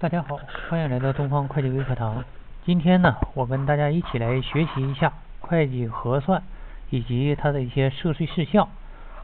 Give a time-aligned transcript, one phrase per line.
[0.00, 0.38] 大家好，
[0.70, 2.22] 欢迎来到东方会计微课堂。
[2.64, 6.40] 今天呢，我跟大家一起来学习一下会计核算
[6.90, 8.68] 以及它的一些涉税事项。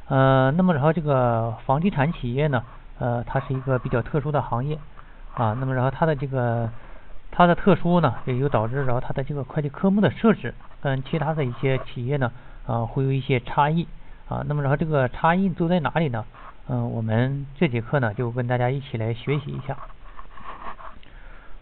[0.08, 2.64] 呃，那么然后这个房地产企业呢，
[2.98, 4.76] 呃，它是一个比较特殊的行业
[5.34, 5.56] 啊。
[5.60, 6.68] 那么然后它的这个
[7.30, 12.32] 它的特殊呢，也就导致然后它的这个会计科目的设置跟其他的一些企业呢，
[12.66, 13.86] 啊，会有一些差异
[14.28, 14.42] 啊。
[14.48, 16.24] 那么然后这个差异都在哪里呢？
[16.66, 19.76] 嗯，我们这节课呢，就跟大家一起来学习一下。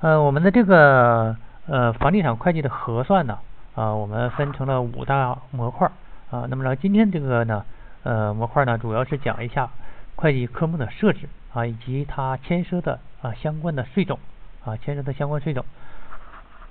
[0.03, 1.37] 呃，我们的这个
[1.69, 3.39] 呃房地产会计的核算呢，
[3.77, 5.89] 啊，我们分成了五大模块
[6.29, 6.45] 啊。
[6.49, 7.65] 那么呢，今天这个呢，
[8.03, 9.71] 呃模块呢，主要是讲一下
[10.17, 14.19] 会计科目的设置啊，以及它牵涉的啊相关的税种
[14.65, 15.65] 啊，牵涉的相关税种。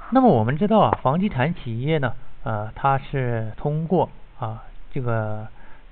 [0.09, 4.09] 那么我们知道啊，房地产企业呢，呃，它是通过
[4.40, 5.48] 啊这个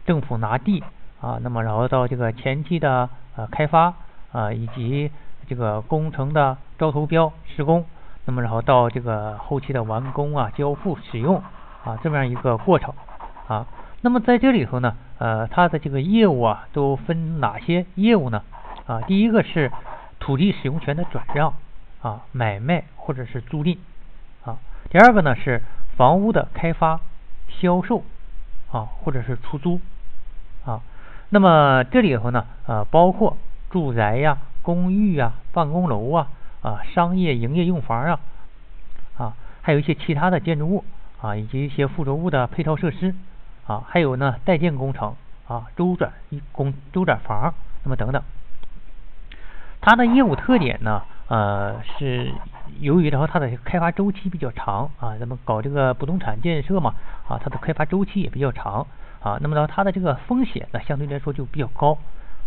[0.06, 0.84] 政府拿地
[1.22, 3.94] 啊，那么然后到这个前期的呃开发
[4.34, 5.10] 啊，以及
[5.50, 7.84] 这个工程的招投标施工，
[8.26, 11.42] 那么然后到这个后期的完工啊、交付使用
[11.84, 12.94] 啊这么样一个过程
[13.48, 13.66] 啊。
[14.02, 18.44] 那么在这里头呢，呃，它的这个业务啊都分哪些业务呢？
[18.86, 19.72] 啊，第一个是
[20.20, 21.52] 土地使用权的转让
[22.04, 23.80] 啊、买卖或者是租赁
[24.46, 24.58] 啊。
[24.92, 25.64] 第二个呢是
[25.98, 27.00] 房屋的开发、
[27.48, 28.04] 销售
[28.72, 29.82] 啊或者是出租
[30.64, 30.82] 啊。
[31.30, 33.36] 那么这里头呢，呃，包括
[33.72, 34.38] 住宅呀。
[34.70, 36.28] 公寓啊，办公楼啊，
[36.62, 38.20] 啊，商业营业用房啊，
[39.18, 40.86] 啊，还有一些其他的建筑物
[41.20, 43.16] 啊，以及一些附着物的配套设施
[43.66, 45.16] 啊，还有呢，代建工程
[45.48, 47.52] 啊，周转一工周转房，
[47.84, 48.22] 那么等等。
[49.82, 52.32] 它的业务特点呢，呃，是
[52.80, 56.94] 由于然后它的开发周期比较长啊，咱们搞这个不动产建设嘛，
[57.28, 58.86] 啊，它的开发周期也比较长
[59.24, 61.98] 啊，那么呢，它的这个风险呢，相对来说就比较高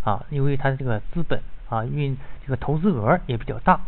[0.04, 1.42] 啊，因为它的这个资本。
[1.72, 3.80] 啊，运这个投资额也比较大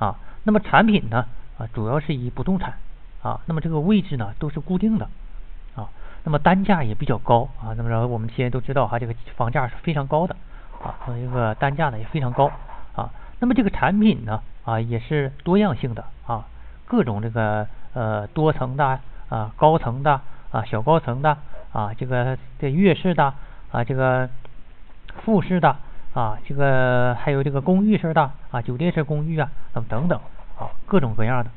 [0.00, 0.16] 啊。
[0.42, 1.24] 那么产品呢
[1.56, 2.74] 啊，主要是以不动产
[3.22, 3.40] 啊。
[3.46, 5.08] 那么这个位置呢都是固定的
[5.76, 5.88] 啊。
[6.24, 7.74] 那么单价也比较高啊。
[7.76, 10.34] 那么然后我们现在都知道哈，这个房价是非常高的
[10.82, 10.98] 啊。
[11.06, 12.50] 这个单价呢也非常高
[12.96, 13.08] 啊。
[13.38, 16.44] 那么这个产品呢啊也是多样性的啊，
[16.86, 18.98] 各种这个呃多层的
[19.28, 20.20] 啊、高层的
[20.50, 21.38] 啊、小高层的
[21.72, 23.32] 啊，这个这跃式的
[23.70, 24.28] 啊，这个
[25.22, 25.76] 复式的。
[26.18, 30.18] 啊，这个还有这个公寓式的啊，酒店式公寓啊，那么等等
[30.58, 31.50] 啊，各种各样的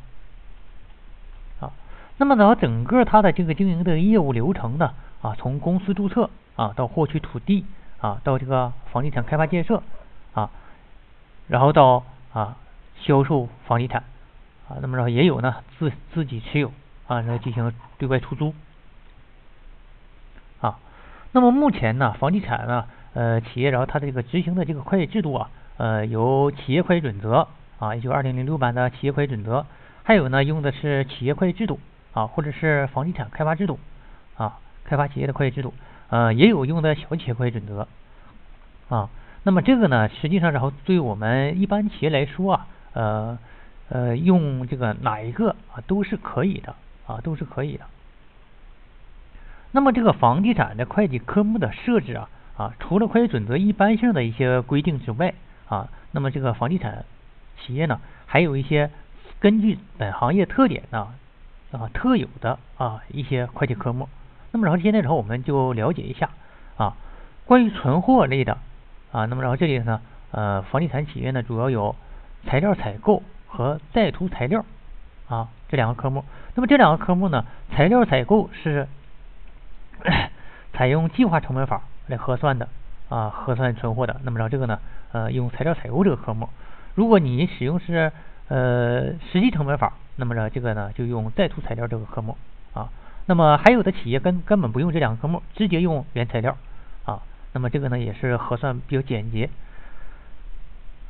[1.65, 1.73] 啊。
[2.17, 7.65] 那么呢，整个它的这个经营的业务流程呢啊，从公司注册啊，到获取土地
[8.01, 9.81] 啊，到这个房地产开发建设
[10.35, 10.51] 啊，
[11.47, 12.55] 然后到啊
[12.99, 14.03] 销售房地产
[14.69, 16.71] 啊，那么然后也有呢自自己持有
[17.07, 18.53] 啊，来进行对外出租
[20.59, 20.77] 啊。
[21.31, 22.85] 那么目前呢，房地产呢。
[23.13, 27.45] 呃，企业然后它这个执行的这个会计制度啊，呃，有企业会计准则
[27.77, 29.65] 啊，也就二零零六版的企业会计准则，
[30.03, 31.77] 还有呢用的是企业会计制度
[32.13, 33.77] 啊，或者是房地产开发制度
[34.37, 35.73] 啊，开发企业的会计制度，
[36.09, 37.85] 呃，也有用的小企业会计准则
[38.87, 39.09] 啊。
[39.43, 43.39] 那么这个呢，实际上然后对我们一般企业来说啊，呃
[43.89, 46.75] 呃，用这个哪一个啊都是可以的
[47.07, 47.83] 啊，都是可以的。
[49.71, 52.29] 那么这个房地产的会计科目的设置啊。
[52.61, 55.33] 啊，除了会计准则一般性的一些规定之外，
[55.67, 57.05] 啊，那么这个房地产
[57.59, 58.91] 企业呢，还有一些
[59.39, 61.07] 根据本行业特点呢，
[61.71, 64.07] 啊，特有的啊一些会计科目。
[64.51, 66.29] 那么然后现在然后我们就了解一下
[66.77, 66.95] 啊，
[67.45, 68.59] 关于存货类的
[69.11, 71.95] 啊，那么然后这里呢，呃，房地产企业呢主要有
[72.45, 74.63] 材料采购和在途材料
[75.27, 76.23] 啊这两个科目。
[76.53, 78.87] 那么这两个科目呢，材料采购是
[80.73, 81.81] 采用计划成本法。
[82.11, 82.67] 来核算的
[83.09, 84.21] 啊，核算存货的。
[84.23, 84.77] 那么然后这个呢，
[85.13, 86.47] 呃，用材料采购这个科目。
[86.93, 88.11] 如果你使用是
[88.49, 92.37] 呃实际成本法，那么呢这个呢就用在途材料这个科目
[92.73, 92.89] 啊。
[93.27, 96.57] 那么还有的企业根根本不用这两个科目，直接用原材料
[97.05, 97.21] 啊。
[97.53, 99.49] 那么这个呢也是核算比较简洁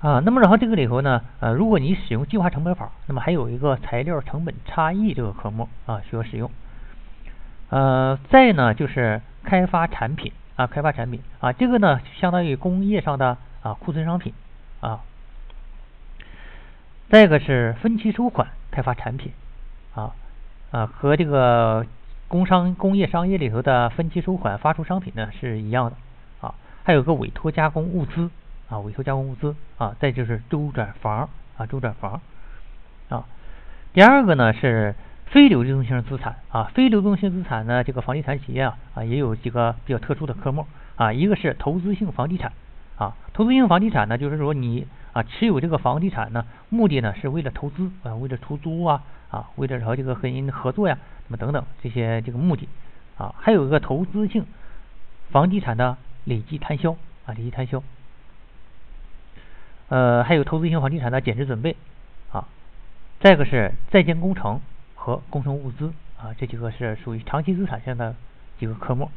[0.02, 0.22] 啊。
[0.24, 6.52] 那么然后这个里头呢，呃，如果你使用计划成本法，那么还有一个材料成本差异这个科目啊需要使用。
[7.70, 10.32] 呃，再呢就是开发产品。
[10.62, 14.32] 啊，开发产品啊，这个呢相当于工业上的啊库存商品
[14.80, 15.02] 啊。
[17.10, 19.32] 再一个是分期收款开发产品
[19.96, 20.14] 啊
[20.70, 21.84] 啊，和这个
[22.28, 25.96] 工商工业商业里头的分期收款发出商品呢是一样的
[26.48, 26.54] 啊。
[26.84, 28.30] 还有个委托加工物资
[28.70, 29.96] 啊，委托加工物资啊。
[30.00, 32.22] 再就是周转房啊，周转房
[33.10, 33.26] 啊。
[33.94, 34.94] 第二个呢是。
[35.32, 40.68] 非流动性资产啊，非流动性资产呢，这个房地产企业啊啊也有几个比较特殊的科目
[40.98, 42.52] 啊，一个是投资性房地产
[42.98, 50.98] 啊，投资性房地产呢，就是说你啊持有这个房地产呢，目的呢是为了投资啊，为了出租啊啊，为了和这个和人合作呀，
[51.30, 52.68] 那么等等这些这个目的
[53.18, 54.46] 啊，还有一个投资性
[55.30, 55.96] 房地产的
[56.26, 56.92] 累计摊销
[57.26, 57.82] 啊，累计摊销，
[59.88, 61.78] 呃，还有投资性房地产的减值准备
[62.34, 62.50] 啊，
[63.22, 64.60] 再一个是在建工程
[65.04, 68.16] 和工程物资啊，这几个是属于长期资产项的
[68.60, 69.10] 几个科目。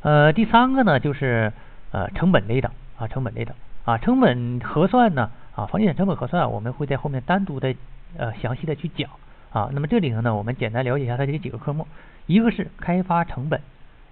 [0.00, 1.52] 呃，第三个呢就是
[1.90, 3.54] 呃成本类的啊，成本类的
[3.84, 7.74] 啊，成本核算呢啊，房地产成本核算我们会在后面单独的
[8.16, 9.10] 呃详细的去讲
[9.52, 9.68] 啊。
[9.74, 11.86] 那么这里头呢，我们简单了解一下它这几个科目，
[12.24, 13.60] 一个是开发成本，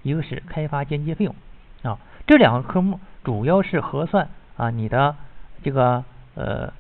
[0.03, 1.35] 一个是开发间接费用
[1.83, 1.99] 啊。
[2.27, 4.29] 这两个科目主要是核算
[4.59, 5.17] 啊你的
[5.63, 6.05] 这个
[6.35, 6.75] 呃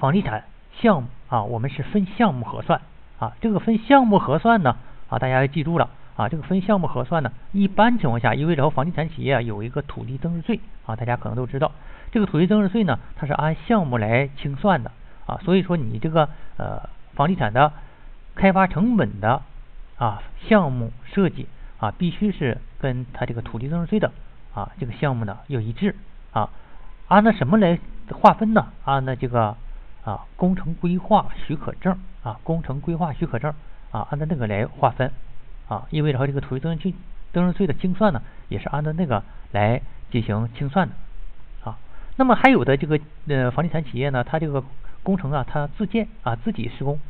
[0.00, 0.42] 房地产
[0.80, 2.80] 项目啊，我们是分项目核算
[3.18, 3.32] 啊。
[3.40, 4.76] 这个分项目核算呢
[5.08, 5.88] 啊，大家要记住了。
[6.16, 11.72] 啊，这个分项目核算呢，一般情况下，意味着房地产企业有一个土地增值税啊，大家可能都知道，
[12.10, 14.90] 这个土地增值税呢，它是按项目来清算的
[15.26, 17.70] 啊，所以说你这个呃房地产的
[18.34, 19.42] 开发成本的
[19.98, 21.48] 啊项目设计
[21.78, 24.10] 啊，必须是跟它这个土地增值税的
[24.54, 25.94] 啊这个项目呢要一致
[26.32, 26.48] 啊，
[27.08, 27.78] 按照什么来
[28.10, 28.68] 划分呢？
[28.86, 29.54] 按照这个
[30.06, 33.52] 啊工程规划许可证啊工程规划许可证
[33.90, 35.12] 啊，按照那个来划分。
[35.68, 36.94] 啊，意味着和这个土地增值税
[37.32, 39.20] 增值税的清算呢，也是按照那个
[39.50, 39.82] 来
[40.12, 40.94] 进行清算的
[41.64, 41.76] 啊。
[42.14, 44.62] 那么还有的这个呃房地产企业呢，它这个
[45.02, 47.00] 工程啊，它自建啊自己施工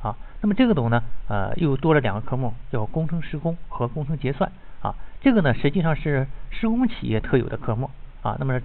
[0.00, 0.16] 啊。
[0.40, 4.50] 那么这个种呢呃又多了两个科目，叫工程施工和工程结算
[4.80, 4.94] 啊。
[5.20, 7.90] 这个呢实际上是施工企业特有的科目
[8.22, 8.34] 啊。
[8.38, 8.58] 那么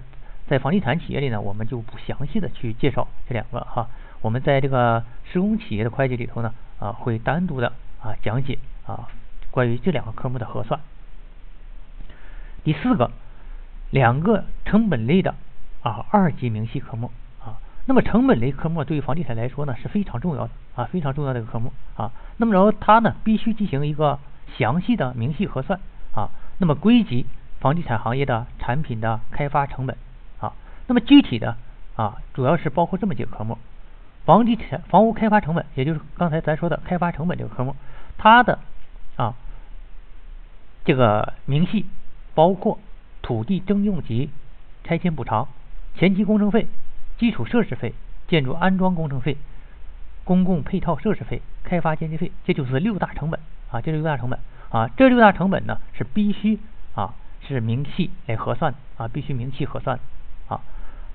[0.52, 3.88] 在房地产企业里呢，我们就不详细的去介绍这两个哈。
[4.20, 7.72] 我们在这个施工企业的会计里头呢啊，会单独的
[8.02, 9.08] 啊讲解啊。
[9.50, 10.78] 关于这两个科目的核算，
[12.64, 13.10] 第四个，
[13.88, 15.34] 两个成本类的
[15.80, 17.10] 啊二级明细科目
[17.42, 17.56] 啊，
[17.86, 24.18] 那么成本类科目对于房地产来说呢是非常重要的啊非常重要的一个科目啊，那么然后它呢必须进行一个
[24.58, 25.80] 详细的明细核算
[26.14, 26.28] 啊，
[26.58, 27.24] 那么归集
[27.60, 29.96] 房地产行业的产品的开发成本，
[30.92, 31.56] 那么具体的
[31.96, 33.56] 啊主要是包括这么几个科目，
[34.26, 37.74] 房地产房屋开发成本，也就是刚才咱说的开发成本这个科目，
[38.18, 38.58] 它的
[39.16, 39.34] 啊，
[40.84, 41.86] 这个明细
[42.34, 42.78] 包括
[43.22, 44.28] 土地征用及
[44.84, 45.48] 拆迁补偿、
[45.94, 46.66] 前期工程费、
[47.16, 47.94] 基础设施费、
[48.28, 49.38] 建筑安装工程费、
[50.24, 53.40] 公共配套设施费、开发间接费，这就是六大成本
[53.70, 54.38] 啊，这六大成本
[54.68, 56.58] 啊，这六大成本呢是必须
[56.94, 57.14] 啊
[57.48, 59.98] 是明细来核算啊，必须明细核算，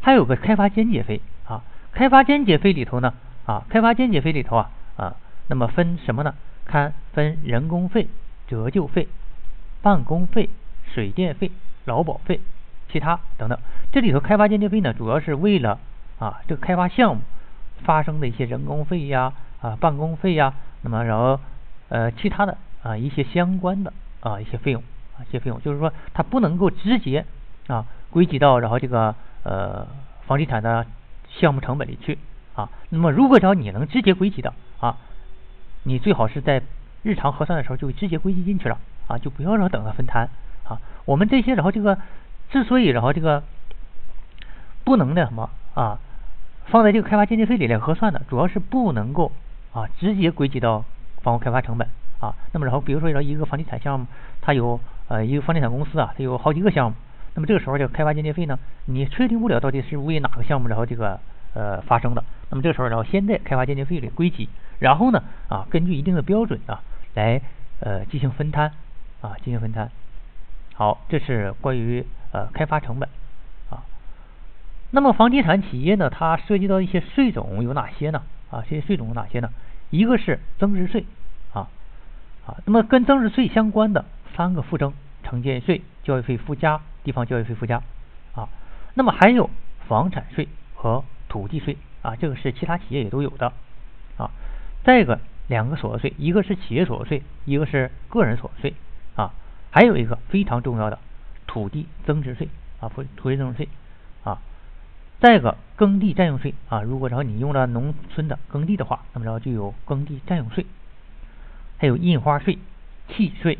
[0.02, 3.14] 还有个开发间接费啊，开发间接费里头呢
[3.46, 5.16] 啊，开发间接费里头啊啊，
[5.48, 6.34] 那么分什么呢？
[6.66, 8.08] 看分人工费、
[8.48, 9.08] 折旧费、
[9.82, 10.50] 办公费、
[10.94, 11.52] 水电费、
[11.86, 12.42] 劳保费、
[12.92, 13.58] 其他等等。
[13.92, 15.80] 这里头开发间接费呢，主要是为了
[16.20, 17.22] 啊这个开发项目
[17.84, 21.40] 发生的一些人工费呀、啊办公费呀，那么然后
[21.90, 24.84] 呃其他的啊一些相关的啊一些费用
[25.18, 27.26] 啊一些费用，就是说它不能够直接
[27.68, 29.16] 啊归集到然后这个
[29.48, 29.88] 呃
[30.28, 30.86] 房地产的
[31.30, 32.18] 项目成本里去
[32.56, 32.70] 啊。
[32.90, 34.98] 那么如果只要你能直接归集的啊。
[35.84, 36.62] 你最好是在
[37.04, 38.78] 日常核算的时候就直接归集进去了
[39.08, 40.30] 啊，就不要说等它分摊
[40.66, 40.82] 啊。
[41.06, 41.98] 我们这些然后这个
[42.50, 43.42] 之所以然后这个
[44.84, 45.98] 不能那什么啊，
[46.66, 49.32] 放在这个开发间接费里来核算的，主要是不能够
[49.72, 50.84] 啊直接归集到
[51.22, 51.88] 房屋开发成本
[52.20, 52.36] 啊。
[52.52, 54.08] 那么然后比如说一个房地产项目，
[54.42, 54.78] 它有
[55.08, 56.98] 呃一个房地产公司啊，它有好几个项目，
[57.38, 61.20] 那么这个时候这个开发间接费呢，你确定不了到底是为哪个项目然后这个
[61.54, 64.50] 呃发生的，那么这个时候然后先在开发间接费里归集。
[64.80, 66.82] 然后呢，啊，根据一定的标准啊，
[67.14, 67.40] 来
[67.80, 68.74] 呃进行分摊
[69.22, 69.92] 啊，进行分摊。
[70.74, 73.08] 好，这是关于呃开发成本
[73.70, 73.86] 啊。
[74.90, 78.24] 那么房地产企业呢，它涉及到一些税种有哪些呢？
[78.50, 79.52] 啊，这些税种有哪些呢？
[79.92, 81.06] 一个是增值税
[81.54, 81.70] 啊
[82.48, 84.92] 啊，那么跟增值税相关的三个附征：
[85.24, 87.82] 城建税、教育费附加、地方教育费附加
[88.36, 88.50] 啊。
[88.96, 89.50] 那么还有
[89.88, 93.54] 房产税和土地税啊，这个是其他企业也都有的
[94.18, 94.30] 啊。
[94.84, 98.74] 再一个，两个所得税，一个是企业所得税，一个是个人所得税
[99.16, 99.32] 啊，
[99.72, 101.00] 还有一个非常重要的
[101.46, 102.50] 土地增值税
[102.82, 103.70] 啊，土土地增值税
[104.26, 104.42] 啊。
[105.22, 110.66] 再一个，耕地占用税啊，如果然后你用了农村的耕地的话，那么然后就有耕地占用税，
[111.78, 112.58] 还有印花税、
[113.08, 113.58] 契税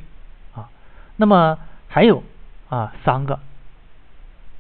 [0.54, 0.70] 啊。
[1.16, 2.22] 那么还有
[2.70, 3.40] 啊三个，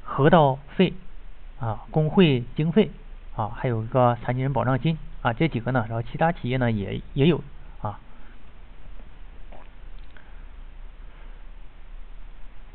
[0.03, 0.93] 河道费
[1.59, 2.91] 啊、工会经费
[3.35, 4.97] 啊，还有一个残疾人保障金。
[5.23, 7.41] 啊，这几个呢，然后其他企业呢也也有
[7.81, 7.99] 啊。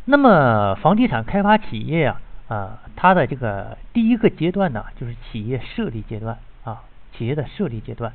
[0.05, 6.83] 那么房地产开发企业呀，啊，它的这个第一个阶段呢，就是企业设立阶段啊，
[7.17, 8.12] 企业的设立阶段。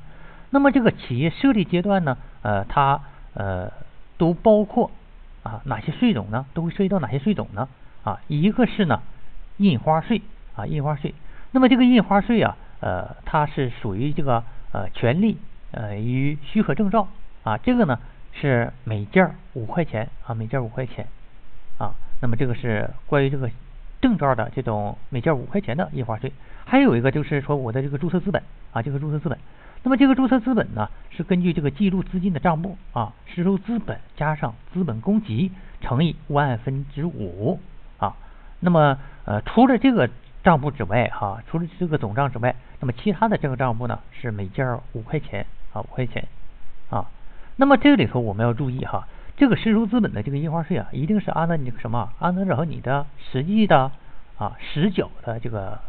[0.49, 3.01] 那么这个企业设立阶段呢，呃，它
[3.33, 3.71] 呃
[4.17, 4.91] 都包括
[5.47, 6.45] 啊哪些税种呢？
[6.53, 7.69] 都会涉及到哪些税种呢？
[8.03, 9.01] 啊，一个是呢
[9.55, 10.21] 印花税
[10.57, 11.13] 啊，印花税。
[11.51, 15.37] 那么这个印花税啊，呃，它是属于这个呃权利
[15.71, 17.07] 呃与许可证照
[17.43, 17.97] 啊，这个呢
[18.33, 21.07] 是每件五块钱啊，每件五块钱
[21.77, 21.95] 啊。
[22.21, 23.49] 那么这个是关于这个
[24.01, 26.33] 证照的这种每件五块钱的印花税。
[26.65, 29.39] 还有一个就是说我的这个注册资本啊，这个注册资本。
[29.87, 37.57] 那么这个注册资本呢，是根据这个记录资金的账簿啊，实收资本加上资本公积乘以万分之五
[37.97, 38.13] 啊。
[38.59, 40.09] 那么呃，除了这个
[40.43, 46.27] 账簿之外哈，除了这个总账之外，那么其他的这个账簿呢是每件五块钱啊，五块钱
[46.89, 47.09] 啊。
[47.55, 53.89] 那么这里头我们要注意哈，这个实收资本的这个印花税啊，一定是按照你什么，按照你的实际的
[54.37, 55.79] 啊实缴的这个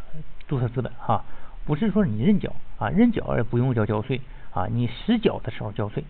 [0.47, 1.25] 注册资本哈。
[1.69, 4.23] 不是说你认缴啊，认缴也不用交交税
[4.55, 6.03] 啊，你实缴的时候交税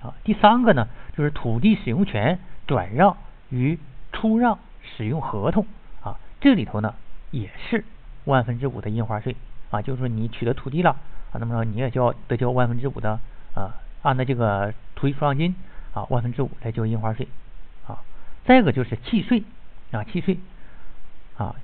[0.00, 0.14] 啊。
[0.24, 3.18] 第三个呢，就是土地使用权转让
[3.50, 3.78] 与
[4.12, 5.66] 出让使用合同
[6.02, 6.94] 啊，这里头呢
[7.30, 7.84] 也是
[8.24, 9.36] 万分之五的印花税
[9.70, 10.92] 啊，就是说你取得土地了
[11.32, 13.20] 啊，那么说你也交得交万分之五的
[13.54, 15.54] 啊，按照这个土地出让金
[15.92, 17.28] 啊万分之五来交印花税
[17.86, 18.00] 啊。
[18.46, 19.44] 再一个就是契税
[19.90, 20.38] 啊，契税
[21.36, 21.54] 啊，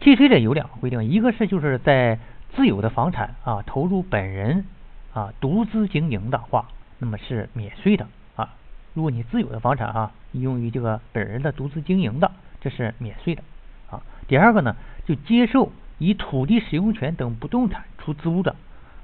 [0.00, 2.18] 契税的有两个规定，一个是就是在
[2.54, 4.64] 自有的房产啊，投入本人
[5.12, 8.54] 啊独资经营的话，那么是免税的啊。
[8.92, 12.30] 如果你自有的房产啊，用于这个本人的独资经营的，
[12.60, 13.42] 这是免税的
[13.90, 14.02] 啊。
[14.26, 14.74] 第二个呢，
[15.06, 18.56] 就接受以土地使用权等不动产出租的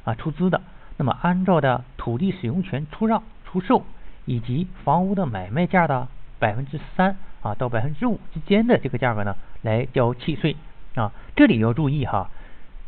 [0.04, 0.60] 啊出资的，
[0.96, 3.84] 那么按照的土地使用权出让、出售
[4.24, 6.08] 以及房屋的买卖价的
[6.40, 10.56] 百分之三啊到百分之五之间的这个价格呢，来交契税
[10.96, 11.12] 啊。
[11.36, 12.28] 这里要注意哈。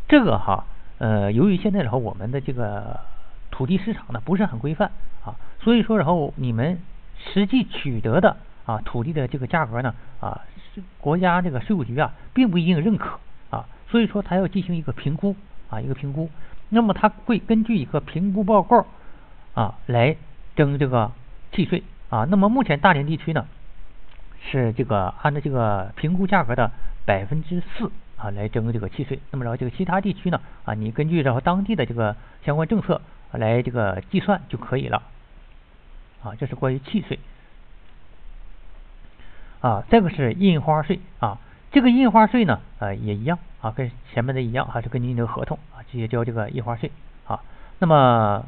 [0.08, 0.64] 这个哈，
[0.96, 2.98] 呃，由于现在然后我们的这个
[3.50, 4.90] 土地市场呢不是很规范
[5.22, 6.80] 啊，所以说然后你们
[7.18, 10.40] 实际取得的啊土地的这个价格呢啊，
[10.98, 13.18] 国家这个税务局啊并不一定认可
[13.50, 15.36] 啊，所以说他要进行一个评估
[15.68, 16.30] 啊一个评估，
[16.70, 18.86] 那么他会根据一个评估报告
[19.52, 20.16] 啊来
[20.56, 21.12] 征这个
[21.52, 23.46] 契税啊，那么目前大连地区呢
[24.50, 26.70] 是这个按照这个评估价格的
[27.04, 27.92] 百分之四。
[28.18, 29.18] 啊，来征这个契税。
[29.30, 33.00] 那么然后这个其他地区呢，啊，你根据然后当地的这个相关政策
[33.32, 35.02] 来这个计算就可以了。
[36.22, 37.18] 啊，这是关于契税。
[39.60, 41.38] 啊，这个是印花税啊，
[41.70, 46.90] 这个印花税呢，呃，也一样啊，跟前面的一样，还是根据你的合同啊，直接交这个印花税
[47.26, 47.40] 啊。
[47.78, 48.46] 那么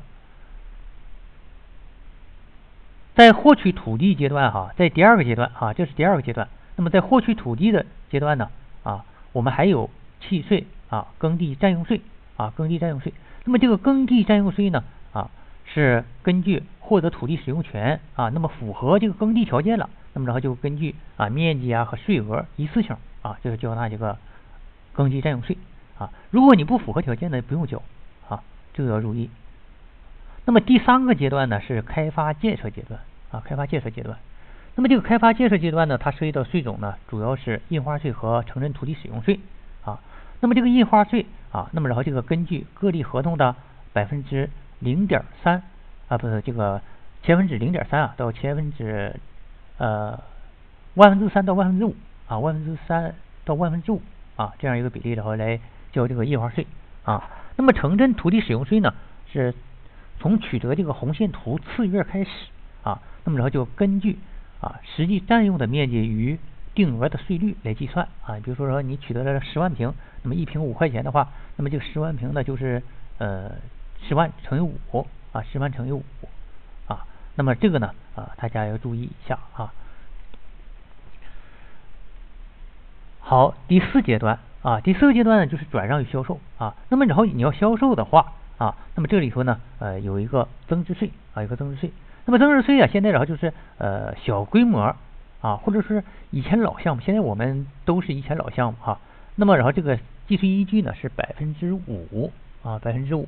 [3.14, 6.48] 在获取土地阶段哈，在第二个阶段啊，这是第二个阶段。
[6.76, 8.50] 那么在获取土地的阶段呢，
[8.82, 9.04] 啊。
[9.32, 12.00] 我们还有契税啊，耕地占用税
[12.36, 13.12] 啊，耕地占用税。
[13.44, 15.30] 那么这个耕地占用税呢啊，
[15.64, 24.18] 是根据获得土地使用权啊，那么符合这个耕地条件了，那么然后就根据啊面积啊和税额一次性啊，就是交纳这个
[24.92, 25.56] 耕地占用税
[25.98, 26.10] 啊。
[26.30, 27.82] 如果你不符合条件呢，不用交
[28.28, 28.42] 啊，
[28.74, 29.30] 这个要注意。
[30.44, 34.18] 那么第三个阶段呢是开发建设阶段啊，开发建设阶段。
[34.76, 39.40] 那么这个开发建设阶段呢，它涉及到税种呢，主要是印花税和城镇土地使用税
[39.84, 40.00] 啊。
[40.40, 43.54] 那么这个印花税啊，那么然后这个根据各地合同的
[43.92, 44.48] 百分之
[44.78, 45.62] 零点三
[46.08, 46.80] 啊，不是这个
[47.22, 49.14] 千分之零点三啊，到千分之
[49.76, 50.18] 呃
[50.94, 51.94] 万分之三到万分之五
[52.26, 54.00] 啊，万分之三到万分之五
[54.36, 55.60] 啊，这样一个比例然后来
[55.92, 56.66] 交这个印花税
[57.04, 57.28] 啊。
[57.56, 58.94] 那么城镇土地使用税呢，
[59.30, 59.54] 是
[60.18, 62.30] 从取得这个红线图次月开始
[62.82, 64.18] 啊，那么然后就根据
[64.60, 66.38] 啊，实际占用的面积与
[66.74, 68.36] 定额的税率来计算啊。
[68.44, 72.82] 比如说说你取得了十万平，那么一平五块钱的话，那么这个十万平呢就是
[73.18, 73.52] 呃
[74.06, 76.04] 十万乘以五啊，十万乘以五
[76.86, 77.06] 啊。
[77.36, 79.72] 那么这个呢啊，大家要注意一下啊。
[83.20, 86.74] 好，第四阶段啊，第四个阶段呢就是转让与销售啊。
[86.88, 91.90] 那么然后你要销售的话啊，那么这里头呢呃有一个增值税啊，有个增值税。
[92.26, 94.94] 那么增值税啊，现在然后就是呃小规模
[95.40, 98.98] 啊，或者是以前老项目，现在我们都是以前老项目哈。
[99.36, 99.98] 那么然后这个
[100.28, 102.30] 计税依据呢是百分之五
[102.62, 103.26] 啊，百分之五。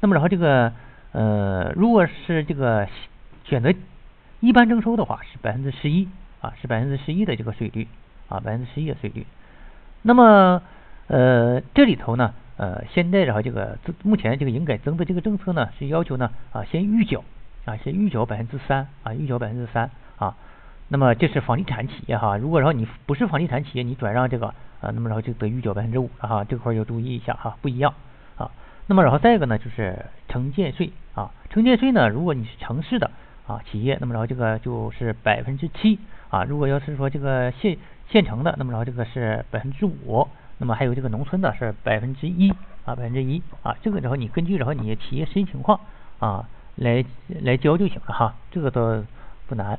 [0.00, 0.72] 那么然后这个
[1.12, 2.88] 呃，如果是这个
[3.44, 3.72] 选择
[4.40, 6.08] 一般征收的话，是百分之十一
[6.40, 7.86] 啊，是百分之十一的这个税率
[8.28, 9.24] 啊，百分之十一的税率。
[10.02, 10.60] 那么
[11.06, 17.22] 呃这里头呢呃现在然后这个目前这个营改增的这个政策呢是要求呢啊先预缴。
[17.64, 20.36] 啊，先预缴百分之三啊，预缴百分之三啊，
[20.88, 20.98] 那。
[20.98, 24.48] 么这是房地产企业哈，如果然后你不是房地产企业，你转让这个
[24.80, 27.92] 啊，那么然后就得预缴百分之五了哈，这块要注意一下哈，不一样
[28.36, 28.50] 啊。
[28.86, 33.10] 那么然后再一个呢，就是城建税啊，城建税呢，如果你是城市的
[33.46, 37.76] 啊企业，那么然后这个就是百分之七啊，如果要是说这个县
[38.08, 40.28] 县城的，那么然后这个是百分之五，
[40.58, 42.50] 那么还有这个农村的是百分之一
[42.84, 45.80] 啊，百分之一啊，这个然后你根据然后你企业实际情况
[46.18, 47.04] 啊来
[47.42, 49.02] 来交就行了哈，这个倒
[49.46, 49.78] 不难。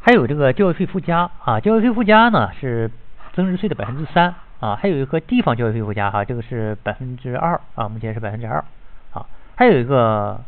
[0.00, 2.90] 还有这个教育费附加啊，教育费附加呢是
[3.34, 8.64] 增值税的百分之三啊，还有一个地方教育费附加哈，这个是百分之二啊，目前是百分之二
[9.12, 10.40] 啊，还有一个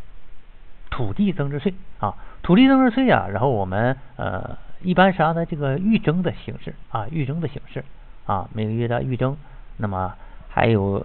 [0.89, 7.85] 土地增值税啊，土地增值税啊，然后我们呃一般是按照这个预征的形式啊，预征的形式
[8.25, 9.37] 啊，每个月的预征，
[9.77, 10.15] 那么
[10.49, 11.05] 还有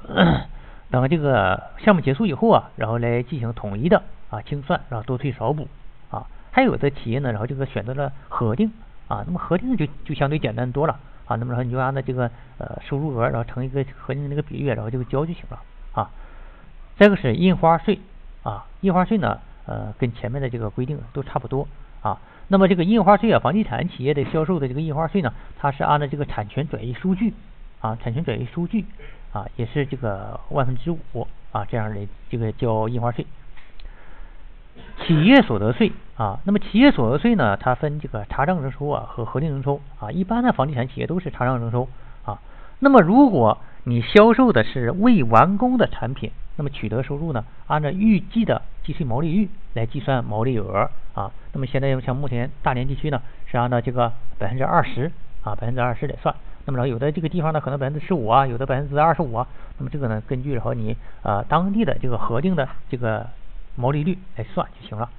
[0.91, 5.67] 等这个项目结束以后啊，然后来进行统一的啊清算，然后多退少补
[6.09, 6.27] 啊。
[6.51, 8.71] 还有的企业呢，然后这个选择了核定
[9.07, 15.59] 啊，那么核定就就相对简单多了啊，那么然后你就按照这个呃收入额，然后乘一个核定的那个比率，然后就交就行了
[15.93, 16.09] 啊。
[16.97, 17.99] 再个是印花税
[18.43, 21.67] 啊，印花税呢呃跟前面的这个规定都差不多
[22.01, 22.17] 啊。
[22.47, 27.33] 那么这个印花税啊，房地产企业的销售的这个印花税呢，它是按照这个产权转移数据
[27.81, 28.85] 啊，产权转移数据
[29.35, 33.27] 啊，也是这个万分之五啊这样的这个交印花税。
[35.05, 40.09] 企业所得税啊，那么企业所得税呢，它分这个查账征收啊和核定征收啊。
[40.09, 41.89] 一般的房地产企业都是查账征收
[42.23, 42.39] 啊。
[42.79, 51.29] 那么如果你销售的是未完工的产品，那么取得收入呢，按照预计的计税毛利率来计算毛利额啊。
[51.51, 55.11] 那么现在像目前大连地区呢，是按照这个百分之二十
[55.43, 56.33] 啊，百分之二十来算。
[56.65, 59.47] 那么然后有的这个地方呢，可能百分之十五啊，有的百分之二十五啊。
[59.77, 63.27] 那么这个呢，根据然后你呃当地的这个核定的这个。
[63.77, 65.09] 毛利率来算就行了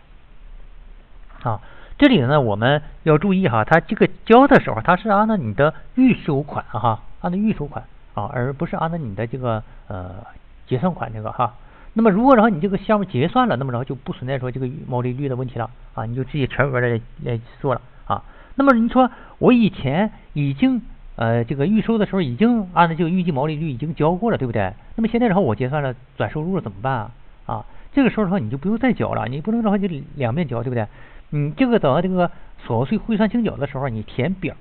[1.42, 1.60] 啊。
[1.98, 10.24] 这里呢，我们要注意哈，它这个交的时候，它是按照你的预收款哈，按照预收款啊，而不是按照你的这个呃
[10.66, 11.52] 结算款这个哈。
[11.92, 18.24] 那么如果然后你这个项目结算了，那么然后就不存在说这个毛利率的问题了啊，你就直接全额来来做了啊。
[18.54, 20.80] 那么你说我以前已经
[21.16, 24.72] 呃这个预收的时候已经按照这个预计毛利率已经交过了，对不对？
[24.94, 27.10] 那么现在然后我结算了转收入了怎么办啊？
[27.46, 27.66] 啊？
[27.92, 30.86] 这个时候的话，你就不用再交了，你不能的话就两面交，对不对？
[31.30, 34.54] 你这个等到这个所得税汇算清缴的时候，你填表，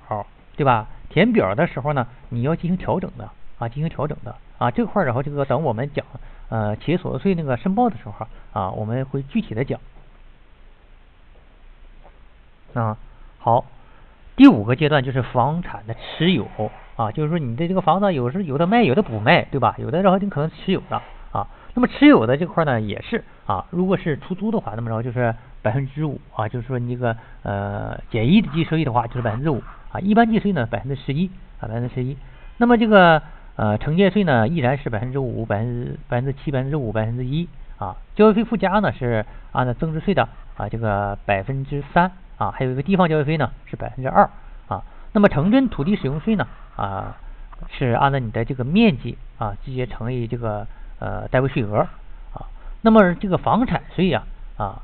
[0.56, 0.88] 对吧？
[1.10, 4.72] 填表的时候呢，你要进行调整的啊，进行调整的啊。
[4.72, 6.06] 这块儿然后这个等我们讲
[6.50, 9.80] 呃企业所得税那个申报的时候啊，我们会具体的讲。
[12.74, 12.98] 啊，
[13.40, 13.66] 好，
[14.36, 16.48] 第五个阶段就是房产的持有
[16.96, 19.76] 啊，就是说你的这个房子有时有的卖，有的不卖，对吧？
[19.78, 21.48] 有的然后你可能持有的啊。
[21.74, 32.18] 那么持有的这块呢，也是啊，如果是出租的话，那么着就是百分之五啊，就是说你这个呃简易的计税的话就是百分之五啊，一般计税呢百分之十一啊，百分之十一。
[32.58, 33.22] 那么这个
[33.58, 37.98] 呃城建税呢依然是百分之五、百分之百分之七、百分之五、百分之一啊。
[38.16, 44.30] 交易费附加呢是按照增值税的啊这个百分之三啊，还有一个地方交易费呢是百分之二
[44.68, 44.84] 啊。
[45.14, 47.18] 那么城镇土地使用税呢啊
[47.70, 50.68] 是按照你的这个面积啊直接乘以这个。
[50.98, 51.80] 呃，单位税额
[52.34, 52.48] 啊，
[52.82, 54.24] 那么这个房产税呀
[54.56, 54.82] 啊，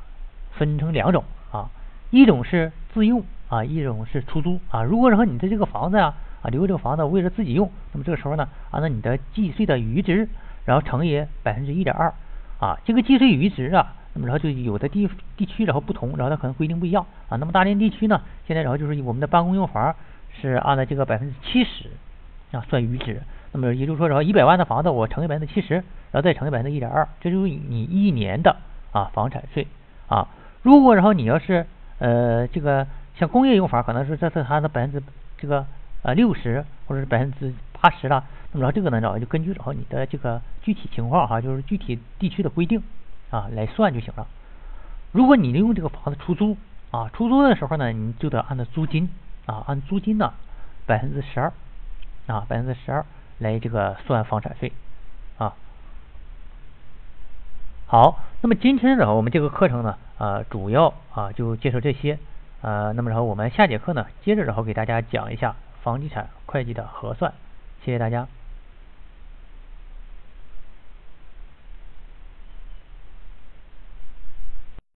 [0.52, 1.70] 分成两种啊，
[2.10, 4.82] 一种是自用啊，一种是出租啊。
[4.82, 6.12] 如果说你的这个房子呀
[6.42, 10.28] 啊，留这个房子为了自己用，那么这个时候呢，按照你的计税的余值，
[10.66, 12.12] 然后乘以百分之一点二
[12.60, 17.36] 啊，这个计税余值啊，那么然后就有的地地区然后不同，然后它可能规定不一样啊。
[17.36, 19.94] 那么大连地区呢，现在然后就是我们的办公用房
[20.40, 21.90] 是按照这个百分之七十
[22.56, 23.22] 啊算余值。
[23.54, 28.56] 那么也就是说，然后一百万的房子，我乘以百分之七十，然后再乘以百分之一点二，这就是你一年的
[28.92, 29.66] 啊房产税
[30.08, 30.26] 啊。
[30.62, 31.66] 如果然后你要是
[31.98, 35.02] 呃这个像工业用房，可能是这是它的百分之
[35.36, 35.66] 这个
[36.02, 38.24] 呃六十或者是百分之八十了。
[38.52, 42.82] 那么然后这个呢，然后就根据然后你的这个具体情况哈，就是具体地区的规定
[43.32, 44.28] 啊来算就行了。
[45.10, 46.56] 如果你利用这个房子出租
[46.92, 49.10] 啊，出租的时候呢，你就得按照租金
[49.46, 50.32] 啊，按租金呢
[50.86, 51.52] 百分之十二
[52.28, 53.04] 啊，百分之十二。
[53.38, 54.70] 来这个算房产税
[55.36, 55.54] 啊，
[57.86, 62.20] 好，那么今天呢，我们这个课程呢，呃，主要啊就介绍这些，
[62.60, 67.32] 呃，那么然后我们下节课呢，接着然后给大家讲一下房地产会计的核算，
[67.84, 68.28] 谢谢大家。